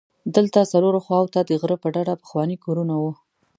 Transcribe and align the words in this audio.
دلته 0.35 0.59
څلورو 0.71 0.99
خواوو 1.05 1.31
ته 1.33 1.39
د 1.43 1.51
غره 1.61 1.77
په 1.83 1.87
ډډه 1.95 2.13
پخواني 2.21 2.57
کورونه 2.63 2.93
وو. 3.01 3.11